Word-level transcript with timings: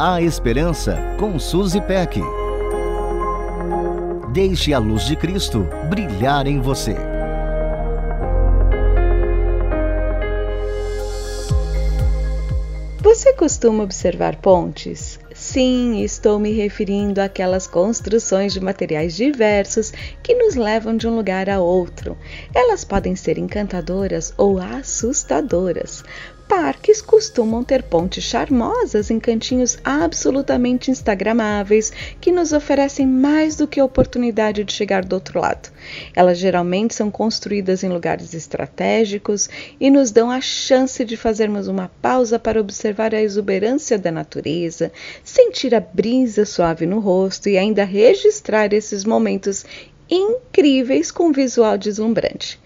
A 0.00 0.22
Esperança 0.22 0.96
com 1.18 1.40
Suzy 1.40 1.80
Peck. 1.80 2.20
Deixe 4.32 4.72
a 4.72 4.78
luz 4.78 5.04
de 5.04 5.16
Cristo 5.16 5.66
brilhar 5.90 6.46
em 6.46 6.60
você. 6.60 6.94
Você 13.02 13.32
costuma 13.32 13.82
observar 13.82 14.36
pontes? 14.36 15.18
Sim, 15.34 16.04
estou 16.04 16.38
me 16.38 16.52
referindo 16.52 17.20
àquelas 17.20 17.66
construções 17.66 18.52
de 18.52 18.60
materiais 18.60 19.16
diversos 19.16 19.92
que 20.22 20.32
nos 20.32 20.54
levam 20.54 20.96
de 20.96 21.08
um 21.08 21.16
lugar 21.16 21.50
a 21.50 21.58
outro. 21.58 22.16
Elas 22.54 22.84
podem 22.84 23.16
ser 23.16 23.36
encantadoras 23.36 24.32
ou 24.36 24.60
assustadoras. 24.60 26.04
Parques 26.48 27.02
costumam 27.02 27.62
ter 27.62 27.82
pontes 27.82 28.24
charmosas 28.24 29.10
em 29.10 29.20
cantinhos 29.20 29.76
absolutamente 29.84 30.90
instagramáveis 30.90 31.92
que 32.18 32.32
nos 32.32 32.54
oferecem 32.54 33.06
mais 33.06 33.54
do 33.54 33.68
que 33.68 33.78
a 33.78 33.84
oportunidade 33.84 34.64
de 34.64 34.72
chegar 34.72 35.04
do 35.04 35.12
outro 35.12 35.40
lado. 35.40 35.70
Elas 36.16 36.38
geralmente 36.38 36.94
são 36.94 37.10
construídas 37.10 37.84
em 37.84 37.90
lugares 37.90 38.32
estratégicos 38.32 39.50
e 39.78 39.90
nos 39.90 40.10
dão 40.10 40.30
a 40.30 40.40
chance 40.40 41.04
de 41.04 41.18
fazermos 41.18 41.68
uma 41.68 41.90
pausa 42.00 42.38
para 42.38 42.60
observar 42.60 43.14
a 43.14 43.20
exuberância 43.20 43.98
da 43.98 44.10
natureza, 44.10 44.90
sentir 45.22 45.74
a 45.74 45.80
brisa 45.80 46.46
suave 46.46 46.86
no 46.86 46.98
rosto 46.98 47.50
e 47.50 47.58
ainda 47.58 47.84
registrar 47.84 48.72
esses 48.72 49.04
momentos 49.04 49.66
incríveis 50.10 51.10
com 51.10 51.32
visual 51.32 51.76
deslumbrante. 51.76 52.58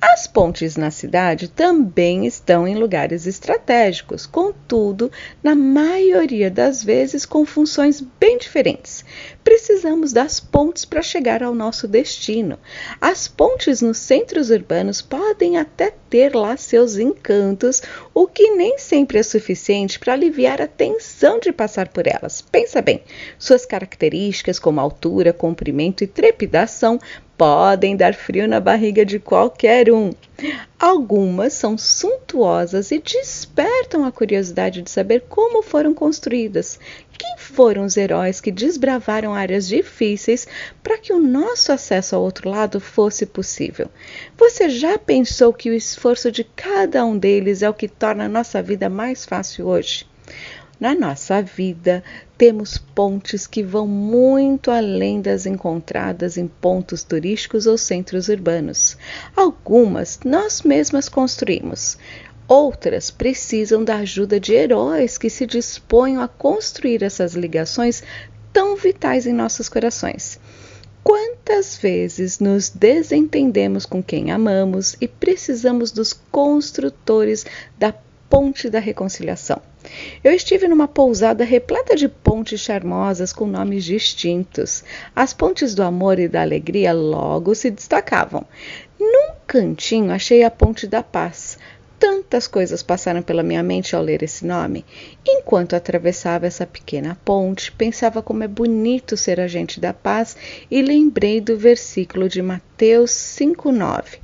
As 0.00 0.26
pontes 0.26 0.76
na 0.76 0.90
cidade 0.90 1.48
também 1.48 2.26
estão 2.26 2.66
em 2.66 2.76
lugares 2.76 3.26
estratégicos, 3.26 4.26
contudo, 4.26 5.10
na 5.42 5.54
maioria 5.54 6.50
das 6.50 6.82
vezes 6.82 7.26
com 7.26 7.44
funções 7.44 8.00
bem 8.00 8.38
diferentes. 8.38 9.04
Precisamos 9.42 10.12
das 10.12 10.40
pontes 10.40 10.84
para 10.84 11.02
chegar 11.02 11.42
ao 11.42 11.54
nosso 11.54 11.88
destino. 11.88 12.58
As 13.00 13.26
pontes 13.26 13.80
nos 13.80 13.98
centros 13.98 14.50
urbanos 14.50 15.00
podem 15.02 15.56
até 15.56 15.92
ter 16.08 16.34
lá 16.34 16.56
seus 16.56 16.96
encantos, 16.96 17.82
o 18.14 18.26
que 18.26 18.50
nem 18.50 18.78
sempre 18.78 19.18
é 19.18 19.22
suficiente 19.22 19.98
para 19.98 20.12
aliviar 20.12 20.60
a 20.60 20.66
tensão 20.66 21.38
de 21.38 21.52
passar 21.52 21.88
por 21.88 22.06
elas. 22.06 22.40
Pensa 22.40 22.80
bem, 22.80 23.02
suas 23.38 23.64
características 23.66 24.58
como 24.58 24.80
altura, 24.80 25.32
comprimento 25.32 26.02
e 26.02 26.06
trepidação 26.06 26.98
podem 27.36 27.96
dar 27.96 28.14
frio 28.14 28.48
na 28.48 28.58
barriga 28.58 29.04
de 29.04 29.20
qualquer 29.20 29.92
um. 29.92 30.10
Algumas 30.78 31.54
são 31.54 31.76
suntuosas 31.76 32.92
e 32.92 33.00
despertam 33.00 34.04
a 34.04 34.12
curiosidade 34.12 34.80
de 34.80 34.88
saber 34.88 35.24
como 35.28 35.60
foram 35.60 35.92
construídas. 35.92 36.78
Quem 37.18 37.36
foram 37.36 37.84
os 37.84 37.96
heróis 37.96 38.40
que 38.40 38.52
desbravaram 38.52 39.34
áreas 39.34 39.66
difíceis 39.66 40.46
para 40.80 40.96
que 40.96 41.12
o 41.12 41.18
nosso 41.18 41.72
acesso 41.72 42.14
ao 42.14 42.22
outro 42.22 42.48
lado 42.48 42.78
fosse 42.78 43.26
possível? 43.26 43.88
Você 44.36 44.68
já 44.68 44.96
pensou 44.96 45.52
que 45.52 45.68
o 45.68 45.74
esforço 45.74 46.30
de 46.30 46.44
cada 46.44 47.04
um 47.04 47.18
deles 47.18 47.60
é 47.60 47.68
o 47.68 47.74
que 47.74 47.88
torna 47.88 48.26
a 48.26 48.28
nossa 48.28 48.62
vida 48.62 48.88
mais 48.88 49.24
fácil 49.24 49.66
hoje? 49.66 50.06
Na 50.80 50.94
nossa 50.94 51.42
vida, 51.42 52.04
temos 52.36 52.78
pontes 52.78 53.48
que 53.48 53.64
vão 53.64 53.84
muito 53.84 54.70
além 54.70 55.20
das 55.20 55.44
encontradas 55.44 56.36
em 56.36 56.46
pontos 56.46 57.02
turísticos 57.02 57.66
ou 57.66 57.76
centros 57.76 58.28
urbanos. 58.28 58.96
Algumas 59.34 60.20
nós 60.24 60.62
mesmas 60.62 61.08
construímos. 61.08 61.98
Outras 62.46 63.10
precisam 63.10 63.82
da 63.82 63.96
ajuda 63.96 64.38
de 64.38 64.54
heróis 64.54 65.18
que 65.18 65.28
se 65.28 65.44
dispõem 65.46 66.18
a 66.18 66.28
construir 66.28 67.02
essas 67.02 67.34
ligações 67.34 68.04
tão 68.52 68.76
vitais 68.76 69.26
em 69.26 69.32
nossos 69.32 69.68
corações. 69.68 70.38
Quantas 71.02 71.76
vezes 71.76 72.38
nos 72.38 72.70
desentendemos 72.70 73.84
com 73.84 74.02
quem 74.02 74.30
amamos 74.30 74.96
e 75.00 75.08
precisamos 75.08 75.90
dos 75.90 76.12
construtores 76.12 77.44
da 77.76 77.92
ponte 78.28 78.68
da 78.68 78.78
reconciliação? 78.78 79.60
Eu 80.22 80.32
estive 80.32 80.68
numa 80.68 80.86
pousada 80.86 81.44
repleta 81.44 81.96
de 81.96 82.08
pontes 82.08 82.60
charmosas 82.60 83.32
com 83.32 83.46
nomes 83.46 83.84
distintos. 83.84 84.84
As 85.14 85.32
pontes 85.32 85.74
do 85.74 85.82
amor 85.82 86.18
e 86.18 86.28
da 86.28 86.42
alegria 86.42 86.92
logo 86.92 87.54
se 87.54 87.70
destacavam. 87.70 88.44
Num 88.98 89.34
cantinho 89.46 90.12
achei 90.12 90.42
a 90.42 90.50
ponte 90.50 90.86
da 90.86 91.02
paz. 91.02 91.58
Tantas 91.98 92.46
coisas 92.46 92.80
passaram 92.80 93.22
pela 93.22 93.42
minha 93.42 93.62
mente 93.62 93.96
ao 93.96 94.02
ler 94.02 94.22
esse 94.22 94.46
nome. 94.46 94.84
Enquanto 95.26 95.74
atravessava 95.74 96.46
essa 96.46 96.64
pequena 96.64 97.18
ponte, 97.24 97.72
pensava 97.72 98.22
como 98.22 98.44
é 98.44 98.48
bonito 98.48 99.16
ser 99.16 99.40
agente 99.40 99.80
da 99.80 99.92
paz 99.92 100.36
e 100.70 100.80
lembrei 100.80 101.40
do 101.40 101.58
versículo 101.58 102.28
de 102.28 102.40
Mateus 102.40 103.10
5,9. 103.10 104.18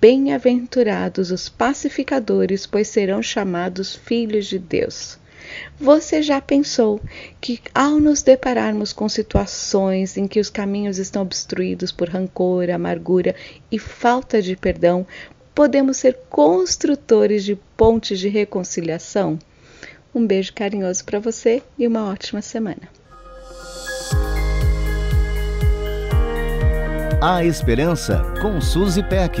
Bem-aventurados 0.00 1.30
os 1.30 1.48
pacificadores, 1.48 2.66
pois 2.66 2.88
serão 2.88 3.22
chamados 3.22 3.94
filhos 3.94 4.46
de 4.46 4.58
Deus. 4.58 5.18
Você 5.78 6.22
já 6.22 6.40
pensou 6.40 7.00
que, 7.40 7.60
ao 7.74 8.00
nos 8.00 8.22
depararmos 8.22 8.92
com 8.92 9.08
situações 9.08 10.16
em 10.16 10.26
que 10.26 10.40
os 10.40 10.50
caminhos 10.50 10.98
estão 10.98 11.22
obstruídos 11.22 11.92
por 11.92 12.08
rancor, 12.08 12.70
amargura 12.70 13.34
e 13.70 13.78
falta 13.78 14.42
de 14.42 14.56
perdão, 14.56 15.06
podemos 15.54 15.96
ser 15.96 16.18
construtores 16.28 17.44
de 17.44 17.56
pontes 17.76 18.18
de 18.18 18.28
reconciliação? 18.28 19.38
Um 20.14 20.26
beijo 20.26 20.52
carinhoso 20.52 21.04
para 21.04 21.20
você 21.20 21.62
e 21.78 21.86
uma 21.86 22.10
ótima 22.10 22.42
semana. 22.42 22.88
A 27.20 27.44
Esperança 27.44 28.22
com 28.42 28.60
Suzy 28.60 29.02
Peck. 29.02 29.40